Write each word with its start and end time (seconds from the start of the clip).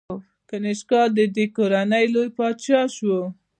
کنیشکا 0.49 1.01
د 1.15 1.19
دې 1.35 1.45
کورنۍ 1.55 2.05
لوی 2.13 2.29
پاچا 2.37 2.81
شو 2.95 3.17